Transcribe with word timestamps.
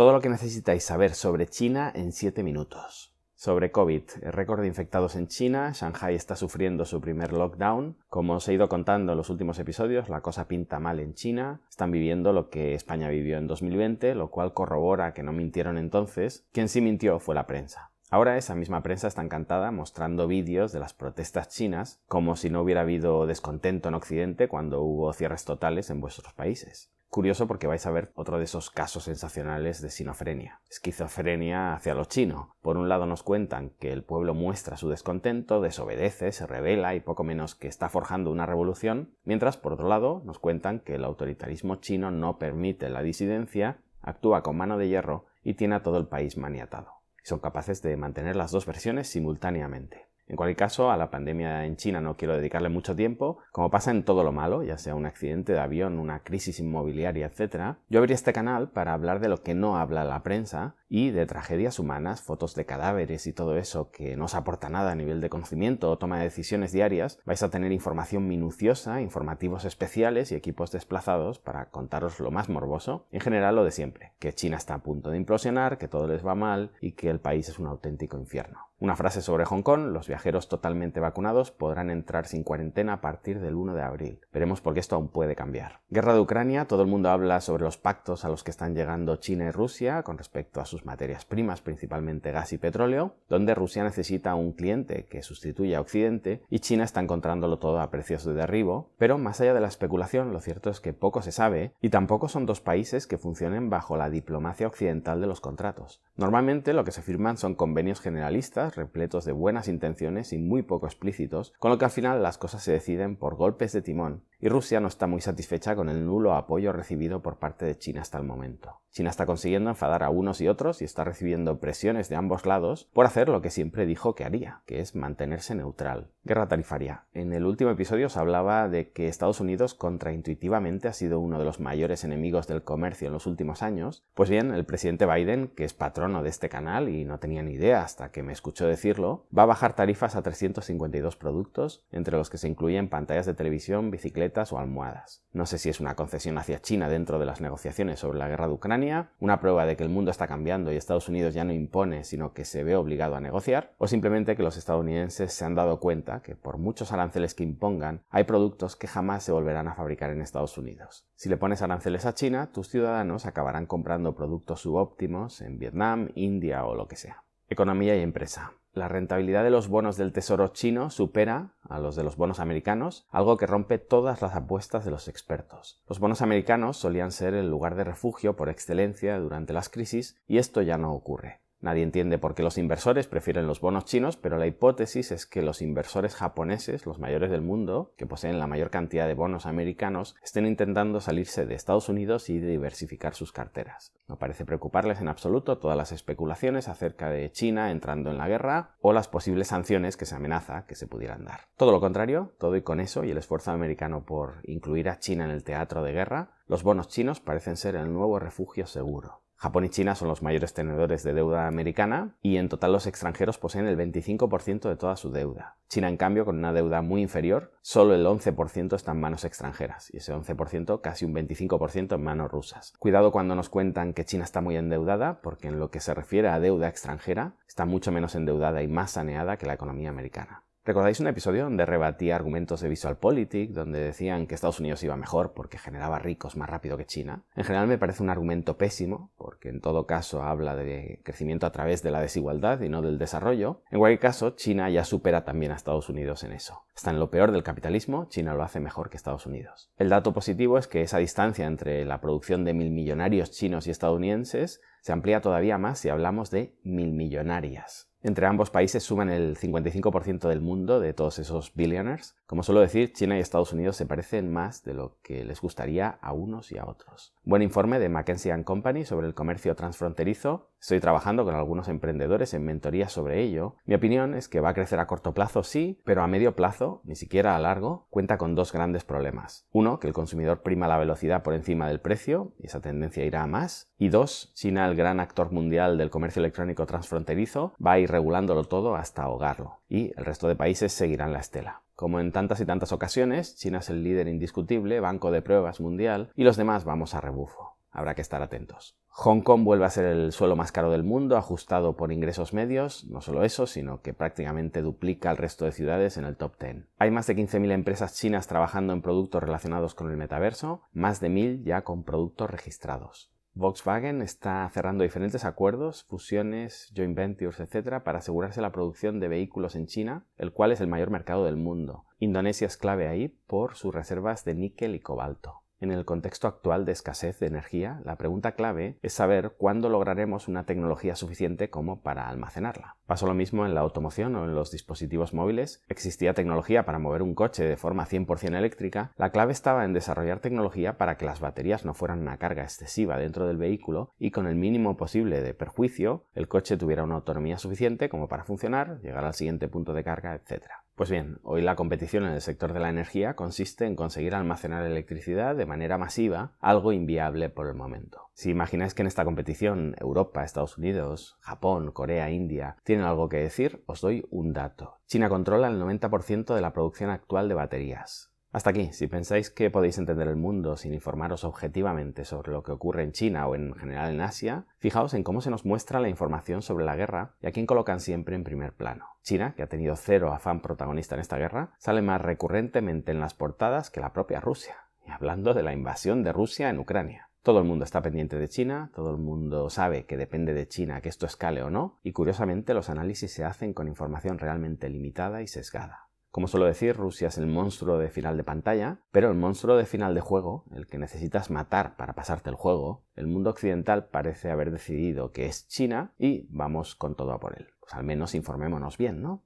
Todo 0.00 0.14
lo 0.14 0.22
que 0.22 0.30
necesitáis 0.30 0.82
saber 0.82 1.12
sobre 1.12 1.46
China 1.46 1.92
en 1.94 2.12
7 2.12 2.42
minutos. 2.42 3.12
Sobre 3.34 3.70
COVID, 3.70 4.02
el 4.22 4.32
récord 4.32 4.62
de 4.62 4.66
infectados 4.66 5.14
en 5.14 5.28
China, 5.28 5.72
Shanghai 5.74 6.14
está 6.14 6.36
sufriendo 6.36 6.86
su 6.86 7.02
primer 7.02 7.34
lockdown. 7.34 7.98
Como 8.08 8.36
os 8.36 8.48
he 8.48 8.54
ido 8.54 8.70
contando 8.70 9.12
en 9.12 9.18
los 9.18 9.28
últimos 9.28 9.58
episodios, 9.58 10.08
la 10.08 10.22
cosa 10.22 10.48
pinta 10.48 10.80
mal 10.80 11.00
en 11.00 11.12
China. 11.12 11.60
Están 11.68 11.90
viviendo 11.90 12.32
lo 12.32 12.48
que 12.48 12.74
España 12.74 13.10
vivió 13.10 13.36
en 13.36 13.46
2020, 13.46 14.14
lo 14.14 14.30
cual 14.30 14.54
corrobora 14.54 15.12
que 15.12 15.22
no 15.22 15.34
mintieron 15.34 15.76
entonces. 15.76 16.46
Quien 16.50 16.70
sí 16.70 16.80
mintió 16.80 17.18
fue 17.20 17.34
la 17.34 17.46
prensa. 17.46 17.90
Ahora 18.08 18.38
esa 18.38 18.54
misma 18.54 18.82
prensa 18.82 19.06
está 19.06 19.20
encantada 19.20 19.70
mostrando 19.70 20.26
vídeos 20.26 20.72
de 20.72 20.80
las 20.80 20.94
protestas 20.94 21.50
chinas 21.50 22.00
como 22.08 22.36
si 22.36 22.48
no 22.48 22.62
hubiera 22.62 22.80
habido 22.80 23.26
descontento 23.26 23.90
en 23.90 23.96
Occidente 23.96 24.48
cuando 24.48 24.80
hubo 24.80 25.12
cierres 25.12 25.44
totales 25.44 25.90
en 25.90 26.00
vuestros 26.00 26.32
países. 26.32 26.90
Curioso 27.10 27.48
porque 27.48 27.66
vais 27.66 27.84
a 27.86 27.90
ver 27.90 28.12
otro 28.14 28.38
de 28.38 28.44
esos 28.44 28.70
casos 28.70 29.04
sensacionales 29.04 29.82
de 29.82 29.90
sinofrenia, 29.90 30.60
esquizofrenia 30.70 31.74
hacia 31.74 31.94
lo 31.94 32.04
chino. 32.04 32.54
Por 32.62 32.76
un 32.76 32.88
lado 32.88 33.04
nos 33.04 33.24
cuentan 33.24 33.70
que 33.80 33.92
el 33.92 34.04
pueblo 34.04 34.32
muestra 34.32 34.76
su 34.76 34.88
descontento, 34.88 35.60
desobedece, 35.60 36.30
se 36.30 36.46
revela 36.46 36.94
y 36.94 37.00
poco 37.00 37.24
menos 37.24 37.56
que 37.56 37.66
está 37.66 37.88
forjando 37.88 38.30
una 38.30 38.46
revolución, 38.46 39.16
mientras 39.24 39.56
por 39.56 39.72
otro 39.72 39.88
lado 39.88 40.22
nos 40.24 40.38
cuentan 40.38 40.78
que 40.78 40.94
el 40.94 41.04
autoritarismo 41.04 41.76
chino 41.76 42.12
no 42.12 42.38
permite 42.38 42.88
la 42.88 43.02
disidencia, 43.02 43.78
actúa 44.02 44.44
con 44.44 44.56
mano 44.56 44.78
de 44.78 44.88
hierro 44.88 45.26
y 45.42 45.54
tiene 45.54 45.74
a 45.74 45.82
todo 45.82 45.98
el 45.98 46.06
país 46.06 46.36
maniatado 46.36 47.00
son 47.22 47.38
capaces 47.38 47.82
de 47.82 47.96
mantener 47.96 48.36
las 48.36 48.50
dos 48.50 48.66
versiones 48.66 49.08
simultáneamente. 49.08 50.09
En 50.30 50.36
cualquier 50.36 50.56
caso, 50.56 50.92
a 50.92 50.96
la 50.96 51.10
pandemia 51.10 51.66
en 51.66 51.74
China 51.74 52.00
no 52.00 52.16
quiero 52.16 52.36
dedicarle 52.36 52.68
mucho 52.68 52.94
tiempo. 52.94 53.38
Como 53.50 53.68
pasa 53.68 53.90
en 53.90 54.04
todo 54.04 54.22
lo 54.22 54.30
malo, 54.30 54.62
ya 54.62 54.78
sea 54.78 54.94
un 54.94 55.04
accidente 55.04 55.52
de 55.52 55.58
avión, 55.58 55.98
una 55.98 56.20
crisis 56.20 56.60
inmobiliaria, 56.60 57.26
etc., 57.26 57.74
yo 57.88 57.98
abrí 57.98 58.14
este 58.14 58.32
canal 58.32 58.70
para 58.70 58.92
hablar 58.92 59.18
de 59.18 59.28
lo 59.28 59.42
que 59.42 59.54
no 59.56 59.76
habla 59.76 60.04
la 60.04 60.22
prensa 60.22 60.76
y 60.90 61.12
de 61.12 61.24
tragedias 61.24 61.78
humanas, 61.78 62.20
fotos 62.20 62.54
de 62.54 62.66
cadáveres 62.66 63.26
y 63.26 63.32
todo 63.32 63.56
eso 63.56 63.90
que 63.90 64.16
no 64.16 64.24
os 64.26 64.34
aporta 64.34 64.68
nada 64.68 64.90
a 64.90 64.96
nivel 64.96 65.20
de 65.20 65.30
conocimiento 65.30 65.88
o 65.88 65.96
toma 65.96 66.18
de 66.18 66.24
decisiones 66.24 66.72
diarias. 66.72 67.20
Vais 67.24 67.42
a 67.42 67.48
tener 67.48 67.72
información 67.72 68.26
minuciosa, 68.26 69.00
informativos 69.00 69.64
especiales 69.64 70.32
y 70.32 70.34
equipos 70.34 70.72
desplazados 70.72 71.38
para 71.38 71.70
contaros 71.70 72.18
lo 72.18 72.32
más 72.32 72.48
morboso, 72.48 73.06
en 73.12 73.20
general 73.20 73.54
lo 73.54 73.64
de 73.64 73.70
siempre, 73.70 74.12
que 74.18 74.34
China 74.34 74.56
está 74.56 74.74
a 74.74 74.82
punto 74.82 75.10
de 75.10 75.16
implosionar, 75.16 75.78
que 75.78 75.88
todo 75.88 76.08
les 76.08 76.26
va 76.26 76.34
mal 76.34 76.72
y 76.80 76.92
que 76.92 77.08
el 77.08 77.20
país 77.20 77.48
es 77.48 77.60
un 77.60 77.68
auténtico 77.68 78.18
infierno. 78.18 78.70
Una 78.80 78.96
frase 78.96 79.20
sobre 79.20 79.44
Hong 79.44 79.60
Kong, 79.60 79.92
los 79.92 80.08
viajeros 80.08 80.48
totalmente 80.48 81.00
vacunados 81.00 81.50
podrán 81.50 81.90
entrar 81.90 82.26
sin 82.26 82.42
cuarentena 82.42 82.94
a 82.94 83.00
partir 83.02 83.38
del 83.38 83.54
1 83.54 83.74
de 83.74 83.82
abril. 83.82 84.20
Veremos 84.32 84.62
por 84.62 84.72
qué 84.72 84.80
esto 84.80 84.96
aún 84.96 85.08
puede 85.08 85.36
cambiar. 85.36 85.80
Guerra 85.90 86.14
de 86.14 86.20
Ucrania, 86.20 86.64
todo 86.64 86.80
el 86.80 86.88
mundo 86.88 87.10
habla 87.10 87.42
sobre 87.42 87.64
los 87.64 87.76
pactos 87.76 88.24
a 88.24 88.30
los 88.30 88.42
que 88.42 88.50
están 88.50 88.74
llegando 88.74 89.16
China 89.16 89.44
y 89.44 89.50
Rusia 89.50 90.02
con 90.02 90.16
respecto 90.16 90.62
a 90.62 90.64
sus 90.64 90.79
materias 90.84 91.24
primas, 91.24 91.60
principalmente 91.60 92.32
gas 92.32 92.52
y 92.52 92.58
petróleo, 92.58 93.14
donde 93.28 93.54
Rusia 93.54 93.84
necesita 93.84 94.34
un 94.34 94.52
cliente 94.52 95.06
que 95.06 95.22
sustituya 95.22 95.78
a 95.78 95.80
Occidente 95.80 96.42
y 96.48 96.60
China 96.60 96.84
está 96.84 97.00
encontrándolo 97.00 97.58
todo 97.58 97.80
a 97.80 97.90
precios 97.90 98.24
de 98.24 98.34
derribo, 98.34 98.90
pero 98.98 99.18
más 99.18 99.40
allá 99.40 99.54
de 99.54 99.60
la 99.60 99.68
especulación, 99.68 100.32
lo 100.32 100.40
cierto 100.40 100.70
es 100.70 100.80
que 100.80 100.92
poco 100.92 101.22
se 101.22 101.32
sabe 101.32 101.72
y 101.80 101.90
tampoco 101.90 102.28
son 102.28 102.46
dos 102.46 102.60
países 102.60 103.06
que 103.06 103.18
funcionen 103.18 103.70
bajo 103.70 103.96
la 103.96 104.10
diplomacia 104.10 104.66
occidental 104.66 105.20
de 105.20 105.26
los 105.26 105.40
contratos. 105.40 106.02
Normalmente 106.16 106.72
lo 106.72 106.84
que 106.84 106.92
se 106.92 107.02
firman 107.02 107.36
son 107.36 107.54
convenios 107.54 108.00
generalistas 108.00 108.76
repletos 108.76 109.24
de 109.24 109.32
buenas 109.32 109.68
intenciones 109.68 110.32
y 110.32 110.38
muy 110.38 110.62
poco 110.62 110.86
explícitos, 110.86 111.52
con 111.58 111.70
lo 111.70 111.78
que 111.78 111.84
al 111.84 111.90
final 111.90 112.22
las 112.22 112.38
cosas 112.38 112.62
se 112.62 112.72
deciden 112.72 113.16
por 113.16 113.36
golpes 113.36 113.72
de 113.72 113.82
timón, 113.82 114.24
y 114.40 114.48
Rusia 114.48 114.80
no 114.80 114.88
está 114.88 115.06
muy 115.06 115.20
satisfecha 115.20 115.76
con 115.76 115.88
el 115.88 116.04
nulo 116.06 116.34
apoyo 116.34 116.72
recibido 116.72 117.20
por 117.20 117.36
parte 117.36 117.66
de 117.66 117.76
China 117.76 118.00
hasta 118.00 118.18
el 118.18 118.24
momento. 118.24 118.80
China 118.90 119.10
está 119.10 119.26
consiguiendo 119.26 119.70
enfadar 119.70 120.02
a 120.02 120.10
unos 120.10 120.40
y 120.40 120.48
otros 120.48 120.69
y 120.80 120.84
está 120.84 121.04
recibiendo 121.04 121.58
presiones 121.58 122.08
de 122.08 122.16
ambos 122.16 122.46
lados 122.46 122.88
por 122.92 123.06
hacer 123.06 123.28
lo 123.28 123.42
que 123.42 123.50
siempre 123.50 123.86
dijo 123.86 124.14
que 124.14 124.24
haría, 124.24 124.62
que 124.66 124.80
es 124.80 124.94
mantenerse 124.94 125.54
neutral. 125.54 126.08
Guerra 126.22 126.48
tarifaria. 126.48 127.04
En 127.12 127.32
el 127.32 127.46
último 127.46 127.70
episodio 127.70 128.08
se 128.08 128.18
hablaba 128.18 128.68
de 128.68 128.90
que 128.92 129.08
Estados 129.08 129.40
Unidos 129.40 129.74
contraintuitivamente 129.74 130.86
ha 130.86 130.92
sido 130.92 131.18
uno 131.18 131.38
de 131.38 131.44
los 131.44 131.60
mayores 131.60 132.04
enemigos 132.04 132.46
del 132.46 132.62
comercio 132.62 133.08
en 133.08 133.14
los 133.14 133.26
últimos 133.26 133.62
años. 133.62 134.04
Pues 134.14 134.30
bien, 134.30 134.52
el 134.52 134.64
presidente 134.64 135.06
Biden, 135.06 135.48
que 135.48 135.64
es 135.64 135.74
patrono 135.74 136.22
de 136.22 136.28
este 136.28 136.48
canal 136.48 136.88
y 136.88 137.04
no 137.04 137.18
tenía 137.18 137.42
ni 137.42 137.54
idea 137.54 137.82
hasta 137.82 138.10
que 138.10 138.22
me 138.22 138.32
escuchó 138.32 138.66
decirlo, 138.66 139.26
va 139.36 139.44
a 139.44 139.46
bajar 139.46 139.74
tarifas 139.74 140.14
a 140.14 140.22
352 140.22 141.16
productos, 141.16 141.84
entre 141.90 142.16
los 142.16 142.30
que 142.30 142.38
se 142.38 142.48
incluyen 142.48 142.88
pantallas 142.88 143.26
de 143.26 143.34
televisión, 143.34 143.90
bicicletas 143.90 144.52
o 144.52 144.58
almohadas. 144.58 145.24
No 145.32 145.46
sé 145.46 145.58
si 145.58 145.70
es 145.70 145.80
una 145.80 145.96
concesión 145.96 146.38
hacia 146.38 146.60
China 146.60 146.88
dentro 146.88 147.18
de 147.18 147.26
las 147.26 147.40
negociaciones 147.40 147.98
sobre 147.98 148.18
la 148.18 148.28
guerra 148.28 148.46
de 148.46 148.54
Ucrania 148.54 148.70
una 149.18 149.40
prueba 149.40 149.66
de 149.66 149.76
que 149.76 149.82
el 149.82 149.88
mundo 149.88 150.10
está 150.10 150.26
cambiando 150.26 150.59
y 150.68 150.76
Estados 150.76 151.08
Unidos 151.08 151.32
ya 151.32 151.44
no 151.44 151.52
impone, 151.52 152.04
sino 152.04 152.32
que 152.32 152.44
se 152.44 152.64
ve 152.64 152.76
obligado 152.76 153.16
a 153.16 153.20
negociar, 153.20 153.72
o 153.78 153.86
simplemente 153.86 154.36
que 154.36 154.42
los 154.42 154.56
estadounidenses 154.56 155.32
se 155.32 155.44
han 155.44 155.54
dado 155.54 155.80
cuenta 155.80 156.20
que 156.20 156.36
por 156.36 156.58
muchos 156.58 156.92
aranceles 156.92 157.34
que 157.34 157.44
impongan, 157.44 158.02
hay 158.10 158.24
productos 158.24 158.76
que 158.76 158.86
jamás 158.86 159.24
se 159.24 159.32
volverán 159.32 159.68
a 159.68 159.74
fabricar 159.74 160.10
en 160.10 160.20
Estados 160.20 160.58
Unidos. 160.58 161.06
Si 161.14 161.28
le 161.28 161.36
pones 161.36 161.62
aranceles 161.62 162.04
a 162.04 162.14
China, 162.14 162.50
tus 162.52 162.68
ciudadanos 162.68 163.24
acabarán 163.24 163.66
comprando 163.66 164.14
productos 164.14 164.60
subóptimos 164.60 165.40
en 165.40 165.58
Vietnam, 165.58 166.10
India 166.14 166.66
o 166.66 166.74
lo 166.74 166.88
que 166.88 166.96
sea. 166.96 167.24
Economía 167.48 167.96
y 167.96 168.02
empresa 168.02 168.52
la 168.72 168.88
rentabilidad 168.88 169.44
de 169.44 169.50
los 169.50 169.68
bonos 169.68 169.96
del 169.96 170.12
Tesoro 170.12 170.48
chino 170.48 170.90
supera 170.90 171.54
a 171.68 171.78
los 171.78 171.96
de 171.96 172.04
los 172.04 172.16
bonos 172.16 172.40
americanos, 172.40 173.06
algo 173.10 173.36
que 173.36 173.46
rompe 173.46 173.78
todas 173.78 174.22
las 174.22 174.34
apuestas 174.34 174.84
de 174.84 174.90
los 174.90 175.08
expertos. 175.08 175.80
Los 175.88 175.98
bonos 175.98 176.22
americanos 176.22 176.76
solían 176.76 177.10
ser 177.10 177.34
el 177.34 177.50
lugar 177.50 177.74
de 177.74 177.84
refugio 177.84 178.36
por 178.36 178.48
excelencia 178.48 179.18
durante 179.18 179.52
las 179.52 179.68
crisis 179.68 180.16
y 180.26 180.38
esto 180.38 180.62
ya 180.62 180.78
no 180.78 180.92
ocurre. 180.92 181.40
Nadie 181.60 181.82
entiende 181.82 182.16
por 182.16 182.34
qué 182.34 182.42
los 182.42 182.56
inversores 182.56 183.06
prefieren 183.06 183.46
los 183.46 183.60
bonos 183.60 183.84
chinos, 183.84 184.16
pero 184.16 184.38
la 184.38 184.46
hipótesis 184.46 185.12
es 185.12 185.26
que 185.26 185.42
los 185.42 185.60
inversores 185.60 186.14
japoneses, 186.14 186.86
los 186.86 186.98
mayores 186.98 187.30
del 187.30 187.42
mundo, 187.42 187.92
que 187.98 188.06
poseen 188.06 188.38
la 188.38 188.46
mayor 188.46 188.70
cantidad 188.70 189.06
de 189.06 189.12
bonos 189.12 189.44
americanos, 189.44 190.16
estén 190.22 190.46
intentando 190.46 191.00
salirse 191.00 191.44
de 191.44 191.54
Estados 191.54 191.90
Unidos 191.90 192.30
y 192.30 192.38
diversificar 192.38 193.14
sus 193.14 193.32
carteras. 193.32 193.92
No 194.08 194.16
parece 194.16 194.46
preocuparles 194.46 195.02
en 195.02 195.08
absoluto 195.08 195.58
todas 195.58 195.76
las 195.76 195.92
especulaciones 195.92 196.66
acerca 196.66 197.10
de 197.10 197.30
China 197.30 197.70
entrando 197.70 198.10
en 198.10 198.16
la 198.16 198.28
guerra 198.28 198.76
o 198.80 198.94
las 198.94 199.08
posibles 199.08 199.48
sanciones 199.48 199.98
que 199.98 200.06
se 200.06 200.14
amenaza 200.14 200.64
que 200.66 200.74
se 200.74 200.86
pudieran 200.86 201.26
dar. 201.26 201.40
Todo 201.58 201.72
lo 201.72 201.80
contrario, 201.80 202.32
todo 202.38 202.56
y 202.56 202.62
con 202.62 202.80
eso 202.80 203.04
y 203.04 203.10
el 203.10 203.18
esfuerzo 203.18 203.50
americano 203.50 204.04
por 204.04 204.40
incluir 204.44 204.88
a 204.88 204.98
China 204.98 205.26
en 205.26 205.30
el 205.30 205.44
teatro 205.44 205.82
de 205.82 205.92
guerra, 205.92 206.32
los 206.46 206.62
bonos 206.62 206.88
chinos 206.88 207.20
parecen 207.20 207.56
ser 207.56 207.76
el 207.76 207.92
nuevo 207.92 208.18
refugio 208.18 208.66
seguro. 208.66 209.20
Japón 209.40 209.64
y 209.64 209.70
China 209.70 209.94
son 209.94 210.08
los 210.08 210.20
mayores 210.20 210.52
tenedores 210.52 211.02
de 211.02 211.14
deuda 211.14 211.46
americana 211.46 212.14
y 212.20 212.36
en 212.36 212.50
total 212.50 212.72
los 212.72 212.86
extranjeros 212.86 213.38
poseen 213.38 213.66
el 213.66 213.78
25% 213.78 214.68
de 214.68 214.76
toda 214.76 214.96
su 214.96 215.10
deuda. 215.10 215.56
China, 215.66 215.88
en 215.88 215.96
cambio, 215.96 216.26
con 216.26 216.36
una 216.36 216.52
deuda 216.52 216.82
muy 216.82 217.00
inferior, 217.00 217.50
solo 217.62 217.94
el 217.94 218.04
11% 218.04 218.76
está 218.76 218.92
en 218.92 219.00
manos 219.00 219.24
extranjeras 219.24 219.88
y 219.94 219.96
ese 219.96 220.12
11% 220.12 220.82
casi 220.82 221.06
un 221.06 221.14
25% 221.14 221.94
en 221.94 222.04
manos 222.04 222.30
rusas. 222.30 222.74
Cuidado 222.78 223.12
cuando 223.12 223.34
nos 223.34 223.48
cuentan 223.48 223.94
que 223.94 224.04
China 224.04 224.24
está 224.24 224.42
muy 224.42 224.58
endeudada, 224.58 225.22
porque 225.22 225.48
en 225.48 225.58
lo 225.58 225.70
que 225.70 225.80
se 225.80 225.94
refiere 225.94 226.28
a 226.28 226.38
deuda 226.38 226.68
extranjera, 226.68 227.36
está 227.48 227.64
mucho 227.64 227.92
menos 227.92 228.14
endeudada 228.16 228.62
y 228.62 228.68
más 228.68 228.90
saneada 228.90 229.38
que 229.38 229.46
la 229.46 229.54
economía 229.54 229.88
americana. 229.88 230.44
¿Recordáis 230.62 231.00
un 231.00 231.06
episodio 231.06 231.44
donde 231.44 231.64
rebatía 231.64 232.16
argumentos 232.16 232.60
de 232.60 232.68
VisualPolitik, 232.68 233.52
donde 233.52 233.80
decían 233.80 234.26
que 234.26 234.34
Estados 234.34 234.60
Unidos 234.60 234.82
iba 234.82 234.94
mejor 234.94 235.32
porque 235.32 235.56
generaba 235.56 235.98
ricos 235.98 236.36
más 236.36 236.50
rápido 236.50 236.76
que 236.76 236.84
China? 236.84 237.22
En 237.34 237.44
general 237.44 237.66
me 237.66 237.78
parece 237.78 238.02
un 238.02 238.10
argumento 238.10 238.58
pésimo, 238.58 239.10
porque 239.16 239.48
en 239.48 239.62
todo 239.62 239.86
caso 239.86 240.22
habla 240.22 240.56
de 240.56 241.00
crecimiento 241.02 241.46
a 241.46 241.52
través 241.52 241.82
de 241.82 241.90
la 241.90 242.02
desigualdad 242.02 242.60
y 242.60 242.68
no 242.68 242.82
del 242.82 242.98
desarrollo. 242.98 243.62
En 243.70 243.78
cualquier 243.78 244.00
caso, 244.00 244.30
China 244.36 244.68
ya 244.68 244.84
supera 244.84 245.24
también 245.24 245.50
a 245.50 245.56
Estados 245.56 245.88
Unidos 245.88 246.24
en 246.24 246.32
eso. 246.32 246.62
Está 246.76 246.90
en 246.90 247.00
lo 247.00 247.10
peor 247.10 247.32
del 247.32 247.42
capitalismo, 247.42 248.06
China 248.10 248.34
lo 248.34 248.42
hace 248.42 248.60
mejor 248.60 248.90
que 248.90 248.98
Estados 248.98 249.24
Unidos. 249.24 249.70
El 249.78 249.88
dato 249.88 250.12
positivo 250.12 250.58
es 250.58 250.68
que 250.68 250.82
esa 250.82 250.98
distancia 250.98 251.46
entre 251.46 251.86
la 251.86 252.02
producción 252.02 252.44
de 252.44 252.52
mil 252.52 252.70
millonarios 252.70 253.30
chinos 253.30 253.66
y 253.66 253.70
estadounidenses 253.70 254.60
se 254.80 254.92
amplía 254.92 255.20
todavía 255.20 255.58
más 255.58 255.78
si 255.78 255.88
hablamos 255.88 256.30
de 256.30 256.54
mil 256.62 256.92
millonarias. 256.92 257.90
Entre 258.02 258.26
ambos 258.26 258.48
países 258.48 258.82
suman 258.82 259.10
el 259.10 259.36
55% 259.36 260.26
del 260.26 260.40
mundo 260.40 260.80
de 260.80 260.94
todos 260.94 261.18
esos 261.18 261.54
billionaires. 261.54 262.16
Como 262.26 262.42
suelo 262.42 262.62
decir, 262.62 262.94
China 262.94 263.18
y 263.18 263.20
Estados 263.20 263.52
Unidos 263.52 263.76
se 263.76 263.84
parecen 263.84 264.32
más 264.32 264.64
de 264.64 264.72
lo 264.72 264.96
que 265.02 265.22
les 265.24 265.42
gustaría 265.42 265.98
a 266.00 266.14
unos 266.14 266.50
y 266.50 266.56
a 266.56 266.64
otros. 266.64 267.14
Buen 267.24 267.42
informe 267.42 267.78
de 267.78 267.90
McKinsey 267.90 268.42
Company 268.44 268.86
sobre 268.86 269.06
el 269.06 269.14
comercio 269.14 269.54
transfronterizo. 269.54 270.48
Estoy 270.58 270.80
trabajando 270.80 271.24
con 271.24 271.34
algunos 271.34 271.68
emprendedores 271.68 272.32
en 272.32 272.44
mentoría 272.44 272.88
sobre 272.88 273.20
ello. 273.20 273.56
Mi 273.66 273.74
opinión 273.74 274.14
es 274.14 274.28
que 274.28 274.40
va 274.40 274.50
a 274.50 274.54
crecer 274.54 274.78
a 274.78 274.86
corto 274.86 275.12
plazo, 275.12 275.42
sí, 275.42 275.82
pero 275.84 276.02
a 276.02 276.06
medio 276.06 276.34
plazo, 276.34 276.80
ni 276.84 276.96
siquiera 276.96 277.36
a 277.36 277.38
largo, 277.38 277.86
cuenta 277.90 278.16
con 278.16 278.34
dos 278.34 278.52
grandes 278.52 278.84
problemas. 278.84 279.46
Uno, 279.52 279.78
que 279.78 279.88
el 279.88 279.92
consumidor 279.92 280.42
prima 280.42 280.68
la 280.68 280.78
velocidad 280.78 281.22
por 281.22 281.34
encima 281.34 281.68
del 281.68 281.80
precio, 281.80 282.32
y 282.38 282.46
esa 282.46 282.60
tendencia 282.60 283.04
irá 283.04 283.22
a 283.22 283.26
más. 283.26 283.70
Y 283.76 283.88
dos, 283.88 284.32
China, 284.34 284.69
el 284.70 284.76
gran 284.76 285.00
actor 285.00 285.32
mundial 285.32 285.76
del 285.76 285.90
comercio 285.90 286.20
electrónico 286.20 286.66
transfronterizo, 286.66 287.52
va 287.64 287.72
a 287.72 287.78
ir 287.78 287.90
regulándolo 287.90 288.44
todo 288.44 288.76
hasta 288.76 289.02
ahogarlo, 289.02 289.58
y 289.68 289.92
el 289.96 290.04
resto 290.04 290.28
de 290.28 290.36
países 290.36 290.72
seguirán 290.72 291.12
la 291.12 291.20
estela. 291.20 291.62
Como 291.74 292.00
en 292.00 292.12
tantas 292.12 292.40
y 292.40 292.46
tantas 292.46 292.72
ocasiones, 292.72 293.36
China 293.36 293.58
es 293.58 293.70
el 293.70 293.82
líder 293.82 294.06
indiscutible, 294.08 294.80
banco 294.80 295.10
de 295.10 295.22
pruebas 295.22 295.60
mundial, 295.60 296.10
y 296.14 296.24
los 296.24 296.36
demás 296.36 296.64
vamos 296.64 296.94
a 296.94 297.00
rebufo. 297.00 297.56
Habrá 297.72 297.94
que 297.94 298.02
estar 298.02 298.20
atentos. 298.20 298.76
Hong 298.88 299.20
Kong 299.20 299.44
vuelve 299.44 299.64
a 299.64 299.70
ser 299.70 299.84
el 299.84 300.12
suelo 300.12 300.34
más 300.34 300.50
caro 300.50 300.70
del 300.70 300.82
mundo, 300.82 301.16
ajustado 301.16 301.76
por 301.76 301.92
ingresos 301.92 302.34
medios. 302.34 302.84
No 302.86 303.00
solo 303.00 303.22
eso, 303.24 303.46
sino 303.46 303.80
que 303.80 303.94
prácticamente 303.94 304.60
duplica 304.60 305.10
al 305.10 305.16
resto 305.16 305.44
de 305.44 305.52
ciudades 305.52 305.96
en 305.96 306.04
el 306.04 306.16
top 306.16 306.38
10. 306.38 306.66
Hay 306.78 306.90
más 306.90 307.06
de 307.06 307.16
15.000 307.16 307.52
empresas 307.52 307.94
chinas 307.94 308.26
trabajando 308.26 308.72
en 308.72 308.82
productos 308.82 309.22
relacionados 309.22 309.74
con 309.74 309.90
el 309.90 309.96
metaverso, 309.96 310.62
más 310.72 311.00
de 311.00 311.08
1.000 311.08 311.44
ya 311.44 311.62
con 311.62 311.84
productos 311.84 312.28
registrados. 312.28 313.10
Volkswagen 313.34 314.02
está 314.02 314.48
cerrando 314.50 314.82
diferentes 314.82 315.24
acuerdos, 315.24 315.84
fusiones, 315.84 316.72
joint 316.74 316.96
ventures, 316.96 317.40
etc., 317.40 317.82
para 317.82 317.98
asegurarse 317.98 318.40
la 318.40 318.52
producción 318.52 318.98
de 318.98 319.08
vehículos 319.08 319.54
en 319.54 319.66
China, 319.66 320.06
el 320.16 320.32
cual 320.32 320.52
es 320.52 320.60
el 320.60 320.66
mayor 320.66 320.90
mercado 320.90 321.24
del 321.24 321.36
mundo. 321.36 321.84
Indonesia 321.98 322.46
es 322.46 322.56
clave 322.56 322.88
ahí 322.88 323.08
por 323.08 323.54
sus 323.56 323.74
reservas 323.74 324.24
de 324.24 324.34
níquel 324.34 324.74
y 324.74 324.80
cobalto. 324.80 325.42
En 325.60 325.70
el 325.70 325.84
contexto 325.84 326.26
actual 326.26 326.64
de 326.64 326.72
escasez 326.72 327.20
de 327.20 327.26
energía, 327.26 327.82
la 327.84 327.96
pregunta 327.96 328.32
clave 328.32 328.78
es 328.80 328.94
saber 328.94 329.34
cuándo 329.36 329.68
lograremos 329.68 330.26
una 330.26 330.46
tecnología 330.46 330.96
suficiente 330.96 331.50
como 331.50 331.82
para 331.82 332.08
almacenarla. 332.08 332.76
Pasó 332.86 333.06
lo 333.06 333.12
mismo 333.12 333.44
en 333.44 333.54
la 333.54 333.60
automoción 333.60 334.16
o 334.16 334.24
en 334.24 334.34
los 334.34 334.50
dispositivos 334.50 335.12
móviles. 335.12 335.62
Existía 335.68 336.14
tecnología 336.14 336.64
para 336.64 336.78
mover 336.78 337.02
un 337.02 337.14
coche 337.14 337.44
de 337.44 337.58
forma 337.58 337.84
100% 337.84 338.38
eléctrica. 338.38 338.92
La 338.96 339.10
clave 339.10 339.32
estaba 339.32 339.66
en 339.66 339.74
desarrollar 339.74 340.20
tecnología 340.20 340.78
para 340.78 340.96
que 340.96 341.04
las 341.04 341.20
baterías 341.20 341.66
no 341.66 341.74
fueran 341.74 342.00
una 342.00 342.16
carga 342.16 342.42
excesiva 342.42 342.96
dentro 342.96 343.26
del 343.26 343.36
vehículo 343.36 343.92
y 343.98 344.12
con 344.12 344.26
el 344.26 344.36
mínimo 344.36 344.78
posible 344.78 345.20
de 345.20 345.34
perjuicio 345.34 346.06
el 346.14 346.26
coche 346.26 346.56
tuviera 346.56 346.84
una 346.84 346.94
autonomía 346.94 347.36
suficiente 347.36 347.90
como 347.90 348.08
para 348.08 348.24
funcionar, 348.24 348.80
llegar 348.80 349.04
al 349.04 349.12
siguiente 349.12 349.46
punto 349.46 349.74
de 349.74 349.84
carga, 349.84 350.14
etc. 350.14 350.44
Pues 350.80 350.90
bien, 350.90 351.18
hoy 351.24 351.42
la 351.42 351.56
competición 351.56 352.04
en 352.06 352.12
el 352.12 352.22
sector 352.22 352.54
de 352.54 352.60
la 352.60 352.70
energía 352.70 353.14
consiste 353.14 353.66
en 353.66 353.76
conseguir 353.76 354.14
almacenar 354.14 354.64
electricidad 354.64 355.36
de 355.36 355.44
manera 355.44 355.76
masiva, 355.76 356.32
algo 356.40 356.72
inviable 356.72 357.28
por 357.28 357.48
el 357.48 357.54
momento. 357.54 358.08
Si 358.14 358.30
imagináis 358.30 358.72
que 358.72 358.80
en 358.80 358.86
esta 358.86 359.04
competición 359.04 359.76
Europa, 359.78 360.24
Estados 360.24 360.56
Unidos, 360.56 361.18
Japón, 361.20 361.70
Corea, 361.72 362.08
India 362.10 362.56
tienen 362.64 362.86
algo 362.86 363.10
que 363.10 363.18
decir, 363.18 363.62
os 363.66 363.82
doy 363.82 364.06
un 364.08 364.32
dato. 364.32 364.78
China 364.86 365.10
controla 365.10 365.48
el 365.48 365.60
90% 365.60 366.34
de 366.34 366.40
la 366.40 366.54
producción 366.54 366.88
actual 366.88 367.28
de 367.28 367.34
baterías. 367.34 368.10
Hasta 368.32 368.50
aquí, 368.50 368.72
si 368.72 368.86
pensáis 368.86 369.28
que 369.28 369.50
podéis 369.50 369.76
entender 369.78 370.06
el 370.06 370.14
mundo 370.14 370.56
sin 370.56 370.72
informaros 370.72 371.24
objetivamente 371.24 372.04
sobre 372.04 372.30
lo 372.30 372.44
que 372.44 372.52
ocurre 372.52 372.84
en 372.84 372.92
China 372.92 373.26
o 373.26 373.34
en 373.34 373.54
general 373.54 373.92
en 373.92 374.00
Asia, 374.00 374.46
fijaos 374.58 374.94
en 374.94 375.02
cómo 375.02 375.20
se 375.20 375.30
nos 375.30 375.44
muestra 375.44 375.80
la 375.80 375.88
información 375.88 376.40
sobre 376.40 376.64
la 376.64 376.76
guerra 376.76 377.16
y 377.20 377.26
a 377.26 377.32
quién 377.32 377.46
colocan 377.46 377.80
siempre 377.80 378.14
en 378.14 378.22
primer 378.22 378.52
plano. 378.52 378.84
China, 379.02 379.34
que 379.34 379.42
ha 379.42 379.48
tenido 379.48 379.74
cero 379.74 380.12
afán 380.12 380.42
protagonista 380.42 380.94
en 380.94 381.00
esta 381.00 381.18
guerra, 381.18 381.54
sale 381.58 381.82
más 381.82 382.00
recurrentemente 382.00 382.92
en 382.92 383.00
las 383.00 383.14
portadas 383.14 383.68
que 383.68 383.80
la 383.80 383.92
propia 383.92 384.20
Rusia, 384.20 384.54
y 384.86 384.92
hablando 384.92 385.34
de 385.34 385.42
la 385.42 385.52
invasión 385.52 386.04
de 386.04 386.12
Rusia 386.12 386.50
en 386.50 386.60
Ucrania. 386.60 387.08
Todo 387.24 387.40
el 387.40 387.44
mundo 387.44 387.64
está 387.64 387.82
pendiente 387.82 388.16
de 388.16 388.28
China, 388.28 388.70
todo 388.74 388.92
el 388.92 388.98
mundo 388.98 389.50
sabe 389.50 389.86
que 389.86 389.96
depende 389.96 390.34
de 390.34 390.46
China 390.46 390.80
que 390.80 390.88
esto 390.88 391.04
escale 391.04 391.42
o 391.42 391.50
no, 391.50 391.80
y 391.82 391.90
curiosamente 391.90 392.54
los 392.54 392.70
análisis 392.70 393.12
se 393.12 393.24
hacen 393.24 393.54
con 393.54 393.66
información 393.66 394.18
realmente 394.18 394.70
limitada 394.70 395.20
y 395.20 395.26
sesgada. 395.26 395.89
Como 396.10 396.26
suelo 396.26 396.46
decir, 396.46 396.76
Rusia 396.76 397.06
es 397.06 397.18
el 397.18 397.28
monstruo 397.28 397.78
de 397.78 397.88
final 397.88 398.16
de 398.16 398.24
pantalla, 398.24 398.80
pero 398.90 399.08
el 399.10 399.16
monstruo 399.16 399.56
de 399.56 399.64
final 399.64 399.94
de 399.94 400.00
juego, 400.00 400.44
el 400.52 400.66
que 400.66 400.76
necesitas 400.76 401.30
matar 401.30 401.76
para 401.76 401.94
pasarte 401.94 402.30
el 402.30 402.34
juego, 402.34 402.84
el 402.96 403.06
mundo 403.06 403.30
occidental 403.30 403.88
parece 403.90 404.30
haber 404.30 404.50
decidido 404.50 405.12
que 405.12 405.26
es 405.26 405.46
China 405.46 405.94
y 405.98 406.26
vamos 406.30 406.74
con 406.74 406.96
todo 406.96 407.12
a 407.12 407.20
por 407.20 407.38
él. 407.38 407.46
Pues 407.60 407.74
al 407.74 407.84
menos 407.84 408.16
informémonos 408.16 408.76
bien, 408.76 409.02
¿no? 409.02 409.22